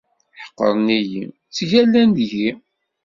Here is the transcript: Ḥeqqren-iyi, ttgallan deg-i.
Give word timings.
Ḥeqqren-iyi, 0.41 1.23
ttgallan 1.49 2.09
deg-i. 2.17 2.49